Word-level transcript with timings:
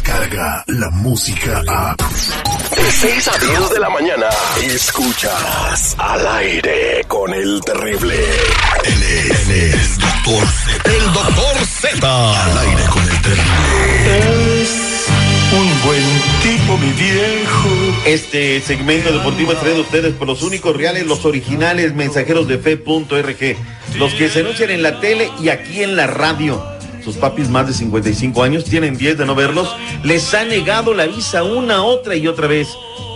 llega 0.00 0.64
la 0.68 0.90
música 0.90 1.62
a... 1.68 1.94
De 1.96 2.90
6 2.90 3.28
a 3.28 3.38
10 3.38 3.70
de 3.70 3.80
la 3.80 3.90
mañana, 3.90 4.26
escuchas 4.62 5.94
al 5.98 6.26
aire 6.26 7.04
con 7.06 7.32
el 7.34 7.60
terrible. 7.60 8.14
Él 8.84 9.02
es, 9.02 9.48
él 9.48 9.72
es 9.74 9.98
Doctor 9.98 10.46
Z. 10.46 10.90
El 10.90 11.12
doctor 11.12 11.66
Z. 11.66 12.44
Al 12.44 12.58
aire 12.58 12.84
con 12.90 13.02
el 13.02 13.22
terrible. 13.22 14.60
Es 14.60 15.06
un 15.52 15.82
buen 15.84 16.22
tipo, 16.42 16.78
mi 16.78 16.92
viejo. 16.92 17.68
Este 18.06 18.60
segmento 18.62 19.12
deportivo 19.12 19.52
es 19.52 19.60
traído 19.60 19.78
a 19.78 19.82
ustedes 19.82 20.14
por 20.14 20.26
los 20.26 20.42
únicos 20.42 20.74
reales, 20.76 21.06
los 21.06 21.24
originales 21.24 21.94
mensajeros 21.94 22.48
de 22.48 22.58
fe.rg, 22.58 23.56
los 23.98 24.14
que 24.14 24.28
se 24.30 24.40
anuncian 24.40 24.70
en 24.70 24.82
la 24.82 25.00
tele 25.00 25.30
y 25.40 25.50
aquí 25.50 25.82
en 25.82 25.96
la 25.96 26.06
radio. 26.06 26.71
Sus 27.04 27.16
papis 27.16 27.48
más 27.48 27.66
de 27.66 27.72
55 27.74 28.42
años 28.42 28.64
tienen 28.64 28.96
10 28.96 29.18
de 29.18 29.26
no 29.26 29.34
verlos, 29.34 29.68
les 30.04 30.32
ha 30.34 30.44
negado 30.44 30.94
la 30.94 31.06
visa 31.06 31.42
una, 31.42 31.82
otra 31.82 32.14
y 32.16 32.28
otra 32.28 32.46
vez. 32.46 32.68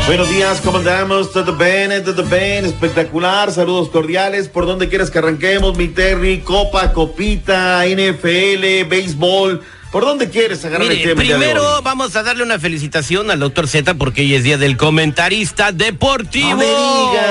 Buenos 0.06 0.28
días, 0.28 0.60
¿cómo 0.62 0.78
andamos? 0.78 1.32
¿Todo 1.32 1.54
bien? 1.56 2.04
¿Todo 2.04 2.22
bien? 2.24 2.66
Espectacular, 2.66 3.50
saludos 3.52 3.88
cordiales. 3.88 4.48
¿Por 4.48 4.66
dónde 4.66 4.88
quieres 4.90 5.10
que 5.10 5.18
arranquemos, 5.18 5.78
mi 5.78 5.88
Terry? 5.88 6.40
Copa, 6.40 6.92
copita, 6.92 7.84
NFL, 7.86 8.84
béisbol. 8.86 9.62
¿Por 9.90 10.04
dónde 10.04 10.28
quieres 10.28 10.62
agarrar 10.64 10.88
Mire, 10.88 11.02
el 11.02 11.08
tema? 11.08 11.22
de 11.22 11.28
primero 11.28 11.76
hoy? 11.76 11.80
vamos 11.82 12.14
a 12.16 12.22
darle 12.22 12.42
una 12.42 12.58
felicitación 12.58 13.30
al 13.30 13.38
doctor 13.40 13.66
Z 13.66 13.94
porque 13.94 14.20
hoy 14.22 14.34
es 14.34 14.42
día 14.44 14.58
del 14.58 14.76
comentarista 14.76 15.72
deportivo. 15.72 16.50
¡No 16.50 16.56
me 16.56 16.64
digas! 16.66 17.24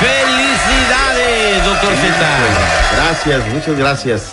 ¡Felicidades, 0.00 1.64
doctor 1.64 1.94
Z! 1.94 2.26
Gracias, 2.96 3.54
muchas 3.54 3.78
gracias. 3.78 4.32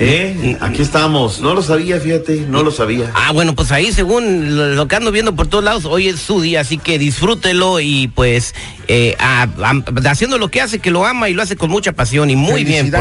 ¿Eh? 0.00 0.56
Aquí 0.60 0.82
estamos. 0.82 1.40
No 1.40 1.54
lo 1.54 1.62
sabía, 1.62 1.98
fíjate, 1.98 2.46
no 2.48 2.62
lo 2.62 2.70
sabía. 2.70 3.10
Ah, 3.14 3.32
bueno, 3.32 3.54
pues 3.56 3.72
ahí 3.72 3.92
según 3.92 4.76
lo, 4.76 4.86
que 4.86 4.94
ando 4.96 5.10
viendo 5.10 5.34
por 5.34 5.48
todos 5.48 5.64
lados, 5.64 5.84
hoy 5.86 6.06
es 6.08 6.20
su 6.20 6.40
día, 6.40 6.60
así 6.60 6.78
que 6.78 6.98
disfrútelo 6.98 7.80
y 7.80 8.06
pues 8.08 8.54
eh, 8.86 9.16
a- 9.18 9.42
a- 9.62 10.10
haciendo 10.10 10.38
lo 10.38 10.48
que 10.48 10.60
hace, 10.60 10.78
que 10.78 10.90
lo 10.92 11.04
ama 11.04 11.28
y 11.28 11.34
lo 11.34 11.42
hace 11.42 11.56
con 11.56 11.70
mucha 11.70 11.92
pasión 11.92 12.30
y 12.30 12.36
muy 12.36 12.62
bien. 12.64 12.86
por. 12.92 13.00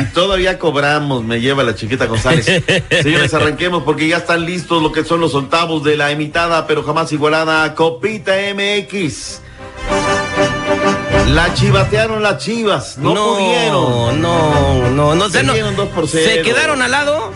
Y 0.00 0.04
todavía 0.14 0.58
cobramos, 0.60 1.24
me 1.24 1.40
lleva 1.40 1.64
la 1.64 1.74
chiquita 1.74 2.06
González. 2.06 2.46
Señores, 3.02 3.34
arranquemos 3.34 3.82
porque 3.82 4.06
ya 4.06 4.18
están 4.18 4.46
listos 4.46 4.80
lo 4.82 4.92
que 4.92 5.04
son 5.04 5.20
los 5.20 5.34
octavos 5.34 5.82
de 5.82 5.96
la 5.96 6.12
imitada, 6.12 6.66
pero 6.68 6.84
jamás 6.84 7.12
igualada 7.12 7.74
Copita 7.74 8.32
MX. 8.54 9.40
La 11.34 11.52
chivatearon 11.54 12.22
las 12.22 12.38
chivas, 12.38 12.96
no, 12.98 13.14
pudieron. 13.14 14.20
No, 14.20 14.90
no, 14.90 15.14
no 15.14 15.28
sé, 15.28 15.42
no. 15.42 15.54
¿Se 16.06 16.42
quedaron 16.42 16.80
al 16.80 16.90
lado? 16.90 17.32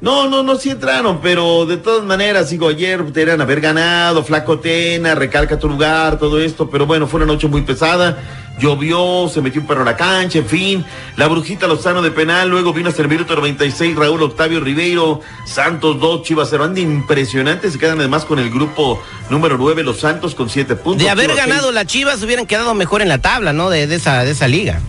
No, 0.00 0.28
no, 0.28 0.42
no, 0.42 0.56
sí 0.56 0.70
entraron, 0.70 1.20
pero 1.20 1.66
de 1.66 1.76
todas 1.76 2.04
maneras, 2.04 2.48
digo, 2.48 2.68
ayer 2.68 3.04
deberían 3.04 3.42
haber 3.42 3.60
ganado, 3.60 4.24
Flaco 4.24 4.58
Tena, 4.58 5.14
recalca 5.14 5.58
tu 5.58 5.68
lugar, 5.68 6.18
todo 6.18 6.40
esto, 6.40 6.70
pero 6.70 6.86
bueno, 6.86 7.06
fue 7.06 7.18
una 7.18 7.26
noche 7.30 7.48
muy 7.48 7.60
pesada, 7.62 8.16
llovió, 8.60 9.28
se 9.28 9.40
metió 9.40 9.60
un 9.60 9.66
perro 9.66 9.82
a 9.82 9.84
la 9.84 9.96
cancha, 9.96 10.38
en 10.38 10.46
fin, 10.46 10.84
la 11.16 11.26
brujita 11.26 11.66
Lozano 11.66 12.02
de 12.02 12.10
penal, 12.10 12.48
luego 12.48 12.72
vino 12.72 12.88
hasta 12.90 13.02
el 13.02 13.08
minuto 13.08 13.34
96 13.34 13.96
Raúl 13.96 14.22
Octavio 14.22 14.60
Ribeiro, 14.60 15.20
Santos 15.46 15.98
2, 15.98 16.22
Chivas 16.22 16.48
0, 16.50 16.64
anda 16.64 16.80
impresionante, 16.80 17.70
se 17.70 17.78
quedan 17.78 17.98
además 17.98 18.24
con 18.24 18.38
el 18.38 18.50
grupo 18.50 19.02
número 19.30 19.56
9, 19.58 19.82
los 19.82 19.98
Santos 20.00 20.34
con 20.34 20.48
7 20.50 20.76
puntos. 20.76 21.02
De 21.02 21.10
haber 21.10 21.30
Chivas 21.30 21.46
ganado 21.46 21.62
seis. 21.64 21.74
las 21.74 21.86
Chivas 21.86 22.22
hubieran 22.22 22.46
quedado 22.46 22.74
mejor 22.74 23.02
en 23.02 23.08
la 23.08 23.18
tabla, 23.18 23.52
¿no? 23.52 23.70
De, 23.70 23.86
de 23.86 23.96
esa, 23.96 24.22
de 24.24 24.30
esa 24.32 24.46
liga. 24.46 24.80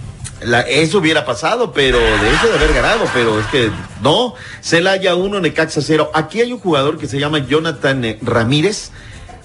La- 0.41 0.61
eso 0.61 0.97
hubiera 0.97 1.23
pasado, 1.23 1.71
pero 1.71 1.97
de 1.99 2.33
eso 2.33 2.47
de 2.47 2.55
haber 2.57 2.73
ganado, 2.73 3.05
pero 3.13 3.39
es 3.39 3.45
que 3.47 3.69
no. 4.01 4.33
Celaya 4.61 5.15
1, 5.15 5.39
Necaxa 5.39 5.81
0. 5.81 6.11
Aquí 6.15 6.41
hay 6.41 6.51
un 6.51 6.59
jugador 6.59 6.97
que 6.97 7.07
se 7.07 7.19
llama 7.19 7.39
Jonathan 7.39 8.03
eh, 8.05 8.17
Ramírez. 8.23 8.91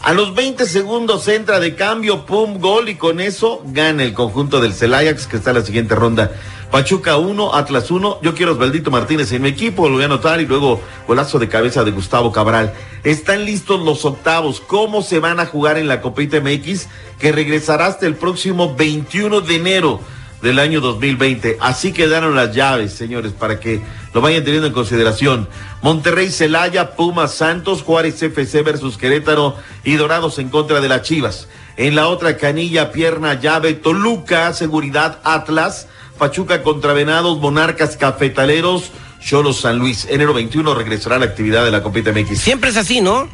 A 0.02 0.12
los 0.12 0.34
20 0.34 0.66
segundos 0.66 1.26
entra 1.26 1.58
de 1.58 1.74
cambio, 1.74 2.26
pum, 2.26 2.58
gol 2.58 2.88
y 2.88 2.94
con 2.94 3.20
eso 3.20 3.62
gana 3.66 4.04
el 4.04 4.12
conjunto 4.12 4.60
del 4.60 4.72
Celaya 4.72 5.16
que 5.16 5.36
está 5.36 5.50
en 5.50 5.56
la 5.56 5.64
siguiente 5.64 5.94
ronda. 5.94 6.30
Pachuca 6.70 7.16
1, 7.16 7.54
Atlas 7.54 7.90
1. 7.90 8.20
Yo 8.22 8.34
quiero 8.34 8.52
a 8.52 8.54
Osvaldito 8.54 8.90
Martínez 8.90 9.32
en 9.32 9.42
mi 9.42 9.48
equipo, 9.48 9.88
lo 9.88 9.94
voy 9.94 10.02
a 10.02 10.06
anotar 10.06 10.40
y 10.40 10.46
luego 10.46 10.80
golazo 11.06 11.38
de 11.38 11.48
cabeza 11.48 11.84
de 11.84 11.90
Gustavo 11.90 12.32
Cabral. 12.32 12.72
Están 13.02 13.44
listos 13.44 13.80
los 13.80 14.04
octavos. 14.04 14.60
¿Cómo 14.60 15.02
se 15.02 15.18
van 15.18 15.40
a 15.40 15.46
jugar 15.46 15.78
en 15.78 15.88
la 15.88 16.00
Copita 16.00 16.40
MX? 16.40 16.88
Que 17.18 17.32
regresará 17.32 17.86
hasta 17.86 18.06
el 18.06 18.14
próximo 18.14 18.74
21 18.76 19.40
de 19.40 19.56
enero 19.56 20.00
del 20.42 20.58
año 20.58 20.80
2020. 20.80 21.56
Así 21.60 21.92
quedaron 21.92 22.36
las 22.36 22.54
llaves, 22.54 22.92
señores, 22.92 23.32
para 23.32 23.58
que 23.58 23.80
lo 24.16 24.22
vayan 24.22 24.44
teniendo 24.44 24.66
en 24.66 24.72
consideración. 24.72 25.46
Monterrey, 25.82 26.30
Celaya, 26.30 26.96
Pumas, 26.96 27.34
Santos, 27.34 27.82
Juárez 27.82 28.22
FC 28.22 28.62
versus 28.62 28.96
Querétaro 28.96 29.56
y 29.84 29.96
Dorados 29.96 30.38
en 30.38 30.48
contra 30.48 30.80
de 30.80 30.88
las 30.88 31.02
Chivas. 31.02 31.48
En 31.76 31.94
la 31.94 32.08
otra 32.08 32.38
canilla, 32.38 32.92
pierna, 32.92 33.38
llave, 33.38 33.74
Toluca, 33.74 34.54
Seguridad, 34.54 35.18
Atlas, 35.22 35.88
Pachuca 36.18 36.62
contra 36.62 36.94
Venados, 36.94 37.38
Monarcas, 37.40 37.98
Cafetaleros, 37.98 38.90
Cholos, 39.20 39.60
San 39.60 39.78
Luis. 39.78 40.06
Enero 40.08 40.32
21 40.32 40.74
regresará 40.74 41.18
la 41.18 41.26
actividad 41.26 41.66
de 41.66 41.72
la 41.72 41.82
Copita 41.82 42.10
MX. 42.10 42.38
Siempre 42.38 42.70
es 42.70 42.78
así, 42.78 43.02
¿no? 43.02 43.28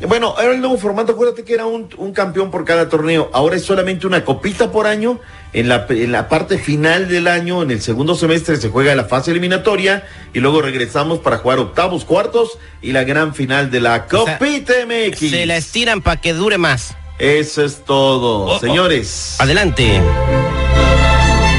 Bueno, 0.00 0.34
era 0.38 0.52
el 0.52 0.60
nuevo 0.60 0.76
formato, 0.76 1.12
acuérdate 1.12 1.44
que 1.44 1.54
era 1.54 1.66
un, 1.66 1.88
un 1.96 2.12
campeón 2.12 2.50
por 2.50 2.64
cada 2.64 2.88
torneo. 2.88 3.30
Ahora 3.32 3.56
es 3.56 3.64
solamente 3.64 4.06
una 4.06 4.24
copita 4.24 4.70
por 4.70 4.86
año. 4.86 5.20
En 5.52 5.68
la, 5.68 5.86
en 5.88 6.10
la 6.10 6.28
parte 6.28 6.58
final 6.58 7.08
del 7.08 7.28
año, 7.28 7.62
en 7.62 7.70
el 7.70 7.80
segundo 7.80 8.16
semestre, 8.16 8.56
se 8.56 8.70
juega 8.70 8.94
la 8.96 9.04
fase 9.04 9.30
eliminatoria 9.30 10.04
y 10.32 10.40
luego 10.40 10.60
regresamos 10.62 11.20
para 11.20 11.38
jugar 11.38 11.60
octavos, 11.60 12.04
cuartos 12.04 12.58
y 12.82 12.90
la 12.92 13.04
gran 13.04 13.34
final 13.34 13.70
de 13.70 13.80
la 13.80 14.06
O 14.12 14.24
sea, 14.24 14.36
Copita 14.38 14.72
MX. 14.84 15.18
Se 15.30 15.46
la 15.46 15.56
estiran 15.56 16.02
para 16.02 16.20
que 16.20 16.32
dure 16.34 16.58
más. 16.58 16.96
Eso 17.20 17.64
es 17.64 17.84
todo, 17.84 18.46
Oh, 18.46 18.56
oh. 18.56 18.58
señores. 18.58 19.36
Adelante. 19.38 20.00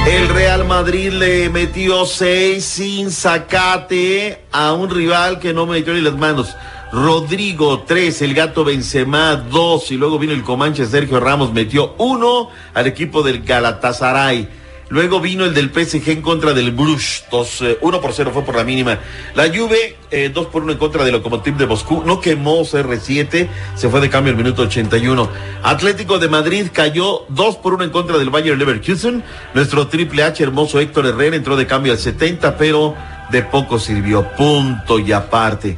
El 0.07 0.29
Real 0.29 0.65
Madrid 0.65 1.11
le 1.13 1.49
metió 1.49 2.05
seis 2.05 2.63
sin 2.65 3.09
sacate 3.11 4.43
a 4.51 4.73
un 4.73 4.89
rival 4.89 5.39
que 5.39 5.53
no 5.53 5.65
metió 5.65 5.93
ni 5.93 6.01
las 6.01 6.15
manos. 6.15 6.55
Rodrigo, 6.95 7.83
tres, 7.85 8.21
el 8.21 8.33
gato 8.33 8.63
Benzema, 8.63 9.35
dos, 9.35 9.91
y 9.91 9.97
luego 9.97 10.17
vino 10.17 10.31
el 10.31 10.43
Comanche 10.43 10.85
Sergio 10.85 11.19
Ramos, 11.19 11.51
metió 11.51 11.93
uno 11.97 12.49
al 12.73 12.87
equipo 12.87 13.21
del 13.21 13.43
Galatasaray. 13.43 14.47
Luego 14.87 15.19
vino 15.19 15.43
el 15.43 15.53
del 15.53 15.71
PSG 15.71 16.09
en 16.11 16.21
contra 16.21 16.53
del 16.53 16.71
Bruges, 16.71 17.25
dos, 17.29 17.61
eh, 17.63 17.77
uno 17.81 17.99
por 17.99 18.13
cero 18.13 18.31
fue 18.33 18.43
por 18.43 18.55
la 18.55 18.63
mínima. 18.63 18.97
La 19.33 19.49
Juve, 19.49 19.97
eh, 20.09 20.31
dos 20.33 20.45
por 20.45 20.63
uno 20.63 20.71
en 20.71 20.77
contra 20.77 21.03
del 21.03 21.11
Lokomotiv 21.11 21.57
de 21.57 21.67
Moscú, 21.67 22.01
no 22.05 22.21
quemó 22.21 22.63
CR7, 22.63 23.49
se 23.75 23.89
fue 23.89 23.99
de 23.99 24.09
cambio 24.09 24.31
el 24.31 24.37
minuto 24.37 24.61
81. 24.61 25.29
Atlético 25.63 26.17
de 26.17 26.29
Madrid 26.29 26.67
cayó 26.71 27.25
dos 27.27 27.57
por 27.57 27.73
uno 27.73 27.83
en 27.83 27.89
contra 27.89 28.17
del 28.17 28.29
Bayern 28.29 28.57
Leverkusen. 28.57 29.21
Nuestro 29.53 29.87
triple 29.87 30.23
H 30.23 30.41
hermoso 30.41 30.79
Héctor 30.79 31.07
Herrera 31.07 31.35
entró 31.35 31.57
de 31.57 31.67
cambio 31.67 31.91
al 31.91 31.99
70, 31.99 32.57
pero 32.57 32.95
de 33.31 33.41
poco 33.41 33.79
sirvió, 33.79 34.25
punto 34.37 34.97
y 34.97 35.11
aparte. 35.11 35.77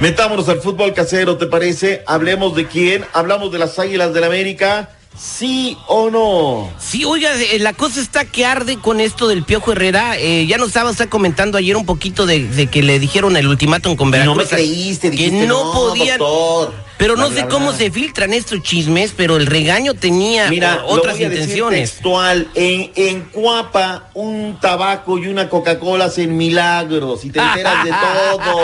Metámonos 0.00 0.48
al 0.50 0.60
fútbol 0.60 0.92
casero, 0.92 1.38
¿te 1.38 1.46
parece? 1.46 2.02
Hablemos 2.06 2.54
de 2.54 2.66
quién, 2.66 3.04
hablamos 3.14 3.50
de 3.50 3.58
las 3.58 3.78
Águilas 3.78 4.12
del 4.12 4.24
América, 4.24 4.90
sí 5.18 5.78
o 5.86 6.10
no. 6.10 6.70
Sí, 6.78 7.04
oiga, 7.04 7.30
eh, 7.34 7.58
la 7.58 7.72
cosa 7.72 8.00
está 8.02 8.26
que 8.26 8.44
arde 8.44 8.76
con 8.78 9.00
esto 9.00 9.26
del 9.26 9.42
Piojo 9.42 9.72
Herrera. 9.72 10.18
Eh, 10.18 10.46
ya 10.46 10.58
nos 10.58 10.68
estaba 10.68 10.92
comentando 11.08 11.56
ayer 11.56 11.76
un 11.76 11.86
poquito 11.86 12.26
de, 12.26 12.46
de 12.46 12.66
que 12.66 12.82
le 12.82 12.98
dijeron 12.98 13.38
el 13.38 13.46
ultimátum 13.48 13.96
con 13.96 14.10
Veracruz. 14.10 14.36
no 14.36 14.42
me 14.42 14.48
creíste, 14.48 15.10
que 15.10 15.16
dijiste, 15.16 15.46
no, 15.46 15.72
podían. 15.72 16.18
doctor". 16.18 16.74
Pero 16.98 17.14
no 17.14 17.26
Bla, 17.28 17.36
sé 17.36 17.42
bla, 17.42 17.48
cómo 17.50 17.68
bla. 17.68 17.76
se 17.78 17.90
filtran 17.90 18.32
estos 18.32 18.62
chismes, 18.62 19.12
pero 19.14 19.36
el 19.36 19.44
regaño 19.46 19.92
tenía 19.94 20.48
Mira, 20.48 20.82
o- 20.86 20.94
otras 20.94 21.14
lo 21.14 21.18
voy 21.18 21.24
a 21.24 21.28
decir 21.28 21.42
intenciones. 21.42 21.90
textual. 21.92 22.48
En, 22.54 22.90
en 22.96 23.20
Cuapa, 23.24 24.08
un 24.14 24.58
tabaco 24.60 25.18
y 25.18 25.26
una 25.28 25.48
Coca-Cola 25.50 26.06
hacen 26.06 26.36
milagros 26.36 27.24
y 27.24 27.30
te 27.30 27.38
enteras 27.38 27.84
de 27.84 27.90
todo. 27.90 28.62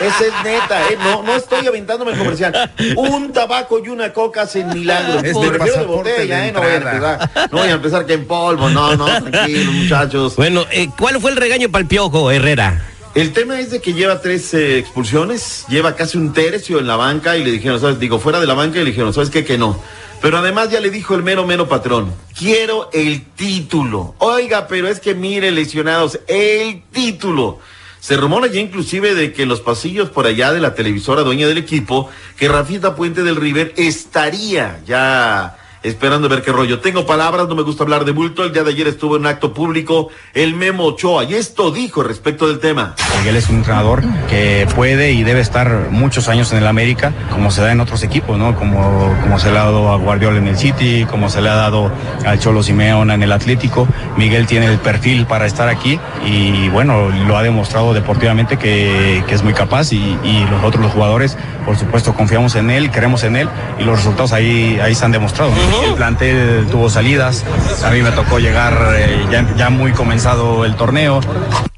Esa 0.00 0.24
es 0.26 0.32
neta, 0.44 0.82
¿eh? 0.88 0.96
No, 1.02 1.22
no 1.22 1.36
estoy 1.36 1.66
aventándome 1.66 2.12
el 2.12 2.18
comercial. 2.18 2.72
Un 2.96 3.32
tabaco 3.32 3.78
y 3.84 3.88
una 3.88 4.12
coca 4.12 4.42
hacen 4.42 4.68
milagros. 4.70 5.22
Es 5.22 5.34
de 5.38 5.84
botella, 5.84 6.38
de 6.38 6.48
¿eh? 6.48 6.52
No 6.52 6.60
voy 6.62 6.70
a 6.70 6.76
empezar, 6.76 7.30
no 7.52 7.58
voy 7.58 7.68
a 7.68 7.72
empezar 7.72 8.06
que 8.06 8.12
en 8.14 8.26
polvo. 8.26 8.70
No, 8.70 8.96
no, 8.96 9.04
tranquilos, 9.22 9.74
muchachos. 9.74 10.36
Bueno, 10.36 10.64
eh, 10.70 10.88
¿cuál 10.98 11.20
fue 11.20 11.30
el 11.30 11.36
regaño 11.36 11.68
para 11.70 11.82
el 11.82 11.88
Piojo 11.88 12.30
Herrera? 12.30 12.82
El 13.16 13.32
tema 13.32 13.58
es 13.60 13.70
de 13.70 13.80
que 13.80 13.94
lleva 13.94 14.20
tres 14.20 14.52
eh, 14.52 14.76
expulsiones, 14.76 15.64
lleva 15.70 15.96
casi 15.96 16.18
un 16.18 16.34
tercio 16.34 16.78
en 16.78 16.86
la 16.86 16.96
banca 16.96 17.38
y 17.38 17.44
le 17.44 17.50
dijeron, 17.50 17.80
¿sabes? 17.80 17.98
Digo, 17.98 18.18
fuera 18.18 18.40
de 18.40 18.46
la 18.46 18.52
banca 18.52 18.78
y 18.78 18.84
le 18.84 18.90
dijeron, 18.90 19.14
¿sabes 19.14 19.30
qué? 19.30 19.42
Que 19.42 19.56
no. 19.56 19.80
Pero 20.20 20.36
además 20.36 20.70
ya 20.70 20.80
le 20.80 20.90
dijo 20.90 21.14
el 21.14 21.22
mero 21.22 21.46
mero 21.46 21.66
patrón, 21.66 22.12
quiero 22.38 22.90
el 22.92 23.24
título. 23.24 24.14
Oiga, 24.18 24.68
pero 24.68 24.86
es 24.86 25.00
que 25.00 25.14
mire, 25.14 25.50
lesionados, 25.50 26.20
el 26.28 26.82
título. 26.92 27.58
Se 28.00 28.18
rumora 28.18 28.48
ya 28.48 28.60
inclusive 28.60 29.14
de 29.14 29.32
que 29.32 29.46
los 29.46 29.62
pasillos 29.62 30.10
por 30.10 30.26
allá 30.26 30.52
de 30.52 30.60
la 30.60 30.74
televisora 30.74 31.22
dueña 31.22 31.48
del 31.48 31.56
equipo, 31.56 32.10
que 32.36 32.48
Rafita 32.48 32.96
Puente 32.96 33.22
del 33.22 33.36
River 33.36 33.72
estaría 33.78 34.82
ya 34.86 35.56
esperando 35.86 36.28
ver 36.28 36.42
qué 36.42 36.52
rollo. 36.52 36.80
Tengo 36.80 37.06
palabras, 37.06 37.48
no 37.48 37.54
me 37.54 37.62
gusta 37.62 37.84
hablar 37.84 38.04
de 38.04 38.12
bulto. 38.12 38.44
El 38.44 38.52
día 38.52 38.64
de 38.64 38.70
ayer 38.70 38.88
estuvo 38.88 39.16
en 39.16 39.22
un 39.22 39.26
acto 39.26 39.52
público 39.52 40.08
el 40.34 40.54
Memo 40.54 40.84
Ochoa 40.84 41.24
y 41.24 41.34
esto 41.34 41.70
dijo 41.70 42.02
respecto 42.02 42.48
del 42.48 42.58
tema. 42.58 42.94
Miguel 43.18 43.36
es 43.36 43.48
un 43.48 43.56
entrenador 43.56 44.02
que 44.28 44.66
puede 44.74 45.12
y 45.12 45.22
debe 45.22 45.40
estar 45.40 45.88
muchos 45.90 46.28
años 46.28 46.52
en 46.52 46.58
el 46.58 46.66
América, 46.66 47.12
como 47.30 47.50
se 47.50 47.62
da 47.62 47.72
en 47.72 47.80
otros 47.80 48.02
equipos, 48.02 48.36
¿no? 48.36 48.56
Como, 48.56 49.16
como 49.22 49.38
se 49.38 49.50
le 49.50 49.58
ha 49.58 49.64
dado 49.64 49.92
a 49.92 49.96
Guardiola 49.96 50.38
en 50.38 50.48
el 50.48 50.56
City, 50.56 51.06
como 51.08 51.30
se 51.30 51.40
le 51.40 51.48
ha 51.48 51.54
dado 51.54 51.90
al 52.24 52.38
Cholo 52.40 52.62
Simeona 52.62 53.14
en 53.14 53.22
el 53.22 53.32
Atlético. 53.32 53.86
Miguel 54.16 54.46
tiene 54.46 54.66
el 54.66 54.78
perfil 54.78 55.26
para 55.26 55.46
estar 55.46 55.68
aquí 55.68 56.00
y 56.24 56.68
bueno, 56.70 57.08
lo 57.10 57.36
ha 57.36 57.42
demostrado 57.42 57.94
deportivamente 57.94 58.58
que, 58.58 59.22
que 59.26 59.34
es 59.34 59.42
muy 59.42 59.54
capaz 59.54 59.92
y, 59.92 60.18
y 60.24 60.46
nosotros 60.50 60.82
los 60.82 60.92
jugadores, 60.92 61.36
por 61.64 61.76
supuesto, 61.76 62.14
confiamos 62.14 62.56
en 62.56 62.70
él, 62.70 62.90
creemos 62.90 63.22
en 63.24 63.36
él 63.36 63.48
y 63.78 63.84
los 63.84 63.98
resultados 63.98 64.32
ahí, 64.32 64.78
ahí 64.82 64.94
se 64.94 65.04
han 65.04 65.12
demostrado. 65.12 65.52
El 65.84 65.94
plantel 65.94 66.66
tuvo 66.70 66.88
salidas, 66.88 67.44
a 67.84 67.90
mí 67.90 68.02
me 68.02 68.10
tocó 68.12 68.38
llegar 68.38 68.94
eh, 68.96 69.24
ya, 69.30 69.46
ya 69.56 69.70
muy 69.70 69.92
comenzado 69.92 70.64
el 70.64 70.76
torneo. 70.76 71.20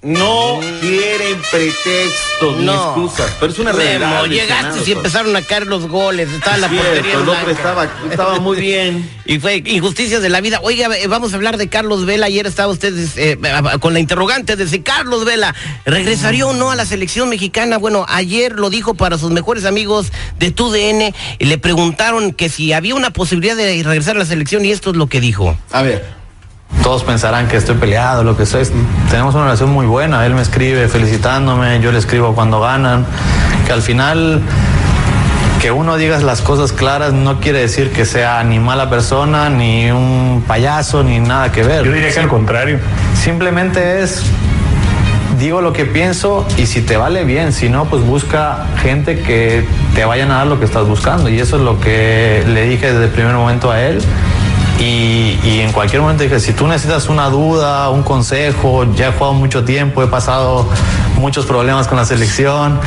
No 0.01 0.61
quieren 0.81 1.41
pretextos 1.51 2.57
ni 2.59 2.65
No. 2.67 2.73
excusas, 2.95 3.33
pero 3.41 3.53
es 3.53 3.59
una 3.59 3.73
Memo, 3.73 3.83
realidad. 4.07 4.25
llegaste 4.27 4.89
y 4.89 4.93
empezaron 4.93 5.35
a 5.35 5.43
caer 5.43 5.67
los 5.67 5.89
goles, 5.89 6.29
estaba 6.31 6.57
la 6.57 6.69
Cierto, 6.69 6.87
portería 6.87 7.13
el 7.15 7.29
otro 7.29 7.51
estaba, 7.51 7.89
estaba 8.09 8.39
muy 8.39 8.57
bien. 8.61 9.11
Y 9.27 9.41
fue 9.41 9.57
injusticias 9.67 10.23
de 10.23 10.29
la 10.29 10.41
vida. 10.41 10.61
Oiga, 10.63 10.89
eh, 10.97 11.09
vamos 11.09 11.33
a 11.33 11.37
hablar 11.37 11.57
de 11.57 11.69
Carlos 11.69 12.07
Vela. 12.07 12.27
Ayer 12.27 12.47
estaba 12.47 12.73
usted 12.73 12.95
eh, 13.17 13.37
con 13.81 13.93
la 13.93 13.99
interrogante 13.99 14.55
de 14.55 14.69
si 14.69 14.81
Carlos 14.81 15.25
Vela 15.25 15.53
regresaría 15.85 16.47
o 16.47 16.53
no 16.53 16.71
a 16.71 16.77
la 16.77 16.87
selección 16.87 17.29
mexicana. 17.29 17.77
Bueno, 17.79 18.07
ayer 18.09 18.53
lo 18.53 18.71
dijo 18.71 18.95
para 18.95 19.19
sus 19.19 19.33
mejores 19.33 19.65
amigos 19.65 20.13
de 20.39 20.53
TUDN. 20.53 21.13
Y 21.41 21.45
le 21.47 21.59
preguntaron 21.59 22.33
que 22.33 22.49
si 22.49 22.73
había 22.73 22.95
una 22.95 23.11
posibilidad 23.11 23.57
de 23.57 23.83
regresar 23.83 24.15
a 24.15 24.21
la 24.21 24.27
selección 24.27 24.65
y 24.65 24.71
esto 24.71 24.91
es 24.91 24.97
lo 24.97 25.09
que 25.09 25.21
dijo. 25.21 25.59
A 25.73 25.83
ver. 25.83 26.18
Todos 26.83 27.05
pensarán 27.05 27.49
que 27.49 27.57
estoy 27.57 27.77
peleado, 27.77 28.25
lo 28.25 28.37
que 28.37 28.47
soy. 28.47 28.67
Tenemos 29.11 29.35
una 29.35 29.45
relación 29.45 29.71
muy 29.71 29.87
buena. 29.87 30.25
Él 30.25 30.35
me 30.35 30.43
escribe 30.43 30.89
felicitándome, 30.89 31.81
yo 31.81 31.93
le 31.93 31.99
escribo 31.99 32.35
cuando 32.35 32.61
ganan. 32.61 33.05
Que 33.67 33.73
al 33.73 33.83
final, 33.83 34.41
que 35.61 35.71
uno 35.71 35.97
diga 35.97 36.19
las 36.21 36.41
cosas 36.41 36.73
claras 36.73 37.13
no 37.13 37.41
quiere 37.41 37.61
decir 37.61 37.91
que 37.91 38.05
sea 38.05 38.43
ni 38.45 38.59
mala 38.59 38.89
persona, 38.89 39.51
ni 39.51 39.91
un 39.91 40.45
payaso, 40.47 41.03
ni 41.03 41.19
nada 41.19 41.53
que 41.53 41.63
ver. 41.63 41.85
Yo 41.85 41.93
diría 41.93 42.13
que 42.13 42.21
al 42.21 42.29
contrario. 42.29 42.79
Simplemente 43.15 44.03
es, 44.03 44.23
digo 45.39 45.61
lo 45.61 45.73
que 45.73 45.85
pienso 45.85 46.47
y 46.57 46.67
si 46.67 46.81
te 46.83 46.97
vale 46.97 47.25
bien, 47.25 47.53
si 47.53 47.69
no, 47.69 47.87
pues 47.87 48.03
busca 48.03 48.67
gente 48.81 49.21
que 49.21 49.65
te 49.95 50.05
vayan 50.05 50.31
a 50.31 50.39
dar 50.39 50.47
lo 50.47 50.59
que 50.59 50.65
estás 50.65 50.87
buscando. 50.87 51.29
Y 51.29 51.41
eso 51.41 51.57
es 51.57 51.63
lo 51.63 51.81
que 51.81 52.45
le 52.47 52.67
dije 52.67 52.93
desde 52.93 53.05
el 53.05 53.11
primer 53.11 53.35
momento 53.35 53.71
a 53.71 53.83
él. 53.83 54.01
Y, 54.79 55.39
y 55.43 55.61
en 55.61 55.73
cualquier 55.73 56.03
momento 56.03 56.23
dije, 56.23 56.39
si 56.39 56.53
tú 56.53 56.67
necesitas 56.67 57.09
una 57.09 57.29
duda, 57.29 57.91
un 57.91 58.03
consejo, 58.03 58.85
ya 58.95 59.09
he 59.09 59.13
jugado 59.13 59.35
mucho 59.35 59.65
tiempo, 59.65 60.03
he 60.03 60.07
pasado 60.07 60.69
muchos 61.17 61.47
problemas 61.47 61.89
con 61.89 61.97
la 61.97 62.05
selección, 62.05 62.79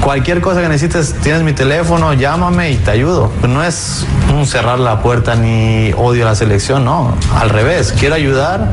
cualquier 0.00 0.40
cosa 0.40 0.60
que 0.60 0.68
necesites, 0.68 1.14
tienes 1.22 1.42
mi 1.42 1.52
teléfono, 1.52 2.12
llámame 2.12 2.72
y 2.72 2.76
te 2.76 2.90
ayudo. 2.90 3.32
No 3.48 3.64
es 3.64 4.06
un 4.34 4.46
cerrar 4.46 4.78
la 4.78 5.00
puerta 5.00 5.34
ni 5.34 5.92
odio 5.96 6.26
a 6.26 6.30
la 6.30 6.34
selección, 6.34 6.84
no, 6.84 7.14
al 7.34 7.50
revés, 7.50 7.94
quiero 7.98 8.14
ayudar, 8.14 8.72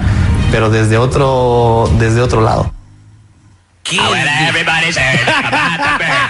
pero 0.52 0.70
desde 0.70 0.98
otro, 0.98 1.90
desde 1.98 2.22
otro 2.22 2.42
lado. 2.42 2.72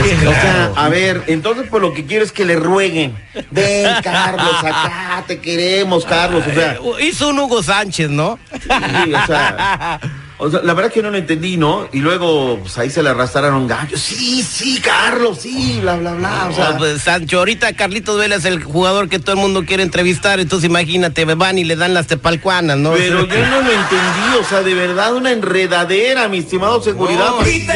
O 0.00 0.32
sea, 0.32 0.72
a 0.76 0.88
ver, 0.88 1.22
entonces 1.26 1.68
por 1.68 1.80
lo 1.82 1.92
que 1.92 2.04
quiero 2.04 2.24
es 2.24 2.32
que 2.32 2.44
le 2.44 2.56
rueguen. 2.56 3.14
Ven, 3.50 3.88
Carlos, 4.02 4.54
acá 4.64 5.24
te 5.26 5.38
queremos, 5.40 6.04
Carlos. 6.04 6.44
O 6.46 6.54
sea, 6.54 6.78
Hizo 7.00 7.28
un 7.28 7.38
Hugo 7.38 7.62
Sánchez, 7.62 8.10
¿no? 8.10 8.38
sí, 8.52 9.12
o 9.12 9.26
sea, 9.26 10.00
o 10.36 10.50
sea, 10.50 10.60
la 10.64 10.74
verdad 10.74 10.90
que 10.92 11.00
no 11.02 11.10
lo 11.10 11.16
entendí, 11.16 11.56
¿no? 11.56 11.88
Y 11.92 12.00
luego, 12.00 12.58
pues 12.60 12.76
ahí 12.78 12.90
se 12.90 13.02
le 13.02 13.10
arrastraron 13.10 13.68
gallos. 13.68 14.00
Sí, 14.00 14.42
sí, 14.42 14.80
Carlos, 14.80 15.38
sí, 15.40 15.78
bla, 15.80 15.96
bla, 15.96 16.12
bla. 16.14 16.48
O 16.50 16.54
sea, 16.54 16.70
No, 16.70 16.78
pues, 16.78 17.02
Sancho, 17.02 17.38
ahorita 17.38 17.72
Carlitos 17.74 18.18
Vela 18.18 18.36
es 18.36 18.44
el 18.44 18.62
jugador 18.62 19.08
que 19.08 19.18
todo 19.20 19.32
el 19.36 19.40
mundo 19.40 19.64
quiere 19.64 19.82
entrevistar, 19.84 20.40
entonces 20.40 20.68
imagínate, 20.68 21.24
van 21.24 21.58
y 21.58 21.64
le 21.64 21.76
dan 21.76 21.94
las 21.94 22.08
tepalcuanas, 22.08 22.76
¿no? 22.78 22.92
pero 22.92 23.26
yo 23.26 23.46
no 23.46 23.60
lo 23.62 23.70
entendí, 23.70 24.36
o 24.40 24.44
sea, 24.44 24.62
de 24.62 24.74
verdad 24.74 25.14
una 25.14 25.30
enredadera, 25.30 26.28
mi 26.28 26.38
estimado 26.38 26.82
seguridad. 26.82 27.26
No. 27.28 27.36
Pues, 27.36 27.50
señor, 27.50 27.74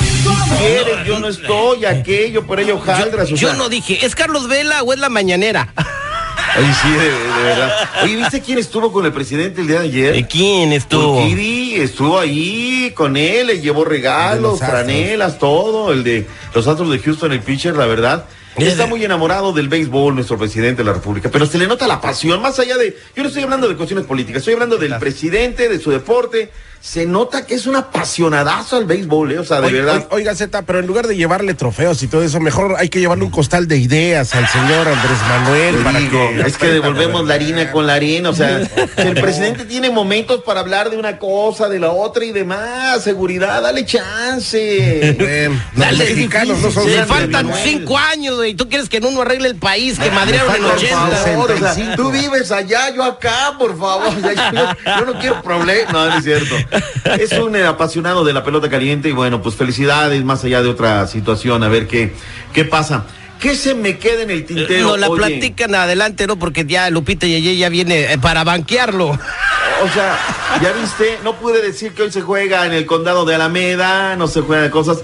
Si 0.00 0.17
quieres, 0.58 1.06
yo 1.06 1.18
no 1.18 1.28
estoy, 1.28 1.84
aquello, 1.84 2.46
por 2.46 2.60
ello, 2.60 2.78
jaldras. 2.80 3.30
o 3.32 3.34
Yo 3.36 3.48
sea. 3.50 3.56
no 3.56 3.68
dije, 3.68 4.04
¿es 4.04 4.14
Carlos 4.14 4.48
Vela 4.48 4.82
o 4.82 4.92
es 4.92 4.98
la 4.98 5.08
mañanera? 5.08 5.72
Ay, 5.76 6.64
sí, 6.82 6.90
de, 6.90 6.98
de 7.10 7.42
verdad. 7.44 7.88
Oye, 8.02 8.16
¿viste 8.16 8.40
quién 8.40 8.58
estuvo 8.58 8.90
con 8.90 9.04
el 9.04 9.12
presidente 9.12 9.60
el 9.60 9.66
día 9.68 9.80
de 9.80 9.86
ayer? 9.88 10.12
¿De 10.14 10.26
quién 10.26 10.72
estuvo? 10.72 11.18
Urquidi 11.22 11.74
estuvo 11.76 12.18
ahí 12.18 12.92
con 12.94 13.16
él, 13.16 13.48
le 13.48 13.60
llevó 13.60 13.84
regalos, 13.84 14.58
franelas, 14.58 15.38
todo. 15.38 15.92
El 15.92 16.04
de 16.04 16.26
los 16.54 16.66
Astros 16.66 16.90
de 16.90 16.98
Houston, 17.00 17.32
el 17.32 17.40
pitcher, 17.40 17.76
la 17.76 17.86
verdad. 17.86 18.24
Está 18.56 18.86
muy 18.86 19.04
enamorado 19.04 19.52
del 19.52 19.68
béisbol, 19.68 20.16
nuestro 20.16 20.36
presidente 20.36 20.82
de 20.82 20.86
la 20.86 20.92
República, 20.94 21.28
pero 21.30 21.46
se 21.46 21.58
le 21.58 21.68
nota 21.68 21.86
la 21.86 22.00
pasión, 22.00 22.42
más 22.42 22.58
allá 22.58 22.76
de. 22.76 22.96
Yo 23.14 23.22
no 23.22 23.28
estoy 23.28 23.44
hablando 23.44 23.68
de 23.68 23.76
cuestiones 23.76 24.04
políticas, 24.04 24.40
estoy 24.40 24.54
hablando 24.54 24.78
del 24.78 24.96
presidente, 24.98 25.68
de 25.68 25.78
su 25.78 25.90
deporte. 25.92 26.50
Se 26.80 27.06
nota 27.06 27.44
que 27.44 27.54
es 27.54 27.66
un 27.66 27.76
apasionadazo 27.76 28.76
al 28.76 28.84
béisbol, 28.86 29.32
¿eh? 29.32 29.38
O 29.40 29.44
sea, 29.44 29.60
de 29.60 29.66
Oiga, 29.66 29.84
verdad. 29.84 30.06
oiga, 30.10 30.34
Zeta, 30.34 30.62
pero 30.62 30.78
en 30.78 30.86
lugar 30.86 31.06
de 31.06 31.16
llevarle 31.16 31.52
trofeos 31.54 32.02
y 32.02 32.08
todo 32.08 32.22
eso, 32.22 32.40
mejor 32.40 32.76
hay 32.78 32.88
que 32.88 33.00
llevarle 33.00 33.24
un 33.24 33.30
costal 33.30 33.66
de 33.68 33.76
ideas 33.78 34.34
al 34.34 34.46
señor 34.48 34.86
Andrés 34.88 35.18
Manuel 35.28 35.76
para 35.84 35.98
digo, 35.98 36.30
que 36.30 36.40
es 36.48 36.56
que 36.56 36.66
devolvemos 36.68 37.26
la 37.26 37.34
harina 37.34 37.70
con 37.72 37.86
la 37.86 37.94
harina, 37.94 38.30
o 38.30 38.34
sea, 38.34 38.64
si 38.64 39.02
el 39.02 39.14
presidente 39.20 39.64
tiene 39.64 39.90
momentos 39.90 40.42
para 40.44 40.60
hablar 40.60 40.88
de 40.90 40.96
una 40.96 41.18
cosa, 41.18 41.68
de 41.68 41.78
la 41.80 41.90
otra 41.90 42.24
y 42.24 42.32
demás, 42.32 43.02
seguridad, 43.02 43.60
dale 43.62 43.84
chance. 43.84 45.16
Bueno, 45.28 45.60
los 45.74 45.84
Dale, 45.84 46.04
mexicanos 46.04 46.58
no 46.60 46.70
son 46.70 46.86
Le 46.86 46.92
Andrés 47.00 47.08
faltan 47.08 47.46
Manuel. 47.46 47.62
cinco 47.64 47.98
años, 47.98 48.36
güey. 48.36 48.54
¿Tú 48.54 48.68
quieres 48.68 48.88
que 48.88 48.98
en 48.98 49.04
uno 49.06 49.22
arregle 49.22 49.48
el 49.48 49.56
país 49.56 49.98
que 49.98 50.10
madrearon 50.10 50.54
en 50.56 50.62
Por 50.62 50.72
80? 50.74 50.96
favor, 51.16 51.50
o 51.52 51.58
sea, 51.58 51.74
65. 51.74 51.96
tú 52.02 52.10
vives 52.10 52.50
allá, 52.52 52.90
yo 52.94 53.02
acá, 53.04 53.54
por 53.58 53.78
favor. 53.78 54.08
o 54.08 54.20
sea, 54.20 54.52
yo, 54.52 54.90
yo 55.00 55.06
no 55.06 55.18
quiero 55.18 55.42
problemas. 55.42 55.92
No, 55.92 56.08
no 56.08 56.16
es 56.18 56.24
cierto. 56.24 56.54
Es 57.18 57.32
un 57.32 57.56
eh, 57.56 57.64
apasionado 57.64 58.24
de 58.24 58.32
la 58.32 58.44
pelota 58.44 58.68
caliente 58.68 59.08
y 59.08 59.12
bueno, 59.12 59.42
pues 59.42 59.54
felicidades, 59.54 60.24
más 60.24 60.44
allá 60.44 60.62
de 60.62 60.68
otra 60.68 61.06
situación, 61.06 61.62
a 61.62 61.68
ver 61.68 61.86
qué, 61.86 62.12
qué 62.52 62.64
pasa. 62.64 63.06
¿Qué 63.40 63.54
se 63.54 63.74
me 63.74 63.98
queda 63.98 64.22
en 64.22 64.30
el 64.30 64.44
tintero? 64.44 64.88
No 64.88 64.96
la 64.96 65.08
Oye, 65.08 65.20
platican 65.20 65.74
adelante, 65.74 66.26
¿no? 66.26 66.36
Porque 66.38 66.64
ya 66.64 66.90
Lupita 66.90 67.26
Yeye 67.26 67.56
ya 67.56 67.68
viene 67.68 68.12
eh, 68.12 68.18
para 68.18 68.42
banquearlo. 68.42 69.10
O 69.10 69.88
sea, 69.94 70.18
ya 70.60 70.72
viste, 70.72 71.18
no 71.22 71.36
pude 71.36 71.62
decir 71.62 71.92
que 71.92 72.02
hoy 72.02 72.10
se 72.10 72.20
juega 72.20 72.66
en 72.66 72.72
el 72.72 72.84
condado 72.84 73.24
de 73.24 73.36
Alameda, 73.36 74.16
no 74.16 74.26
se 74.26 74.40
juegan 74.40 74.70
cosas. 74.70 75.02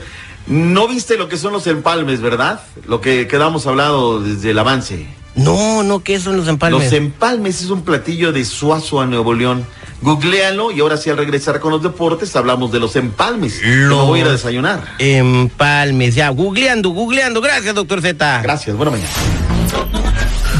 No 0.48 0.88
viste 0.88 1.16
lo 1.16 1.28
que 1.28 1.36
son 1.36 1.52
los 1.52 1.66
empalmes, 1.68 2.20
¿verdad? 2.20 2.60
Lo 2.86 3.00
que 3.00 3.28
quedamos 3.28 3.66
hablado 3.66 4.20
desde 4.20 4.50
el 4.50 4.58
avance. 4.58 5.06
No, 5.36 5.82
no, 5.82 6.02
¿qué 6.02 6.18
son 6.18 6.36
los 6.36 6.48
empalmes? 6.48 6.84
Los 6.84 6.92
empalmes 6.92 7.62
es 7.62 7.70
un 7.70 7.82
platillo 7.82 8.32
de 8.32 8.44
Suazo 8.44 9.00
a 9.00 9.06
Nuevo 9.06 9.32
León. 9.32 9.64
Googlealo 10.02 10.70
y 10.70 10.80
ahora 10.80 10.96
sí 10.96 11.10
al 11.10 11.16
regresar 11.16 11.60
con 11.60 11.72
los 11.72 11.82
deportes 11.82 12.34
hablamos 12.36 12.70
de 12.72 12.80
los 12.80 12.94
empalmes. 12.96 13.60
me 13.62 13.88
voy 13.88 14.20
a 14.20 14.22
ir 14.22 14.28
a 14.28 14.32
desayunar. 14.32 14.84
Empalmes, 14.98 16.14
ya, 16.14 16.28
googleando, 16.28 16.90
googleando. 16.90 17.40
Gracias, 17.40 17.74
doctor 17.74 18.02
Z. 18.02 18.42
Gracias, 18.42 18.76
buena 18.76 18.92
mañana. 18.92 19.10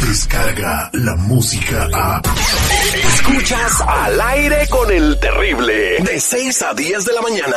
Descarga 0.07 0.91
la 0.93 1.17
música 1.17 1.88
a. 1.93 2.23
Escuchas 3.14 3.81
al 3.81 4.21
aire 4.21 4.67
con 4.69 4.91
el 4.93 5.19
terrible. 5.19 5.99
De 6.00 6.21
6 6.21 6.62
a 6.62 6.75
10 6.75 7.05
de 7.05 7.12
la 7.12 7.23
mañana. 7.23 7.57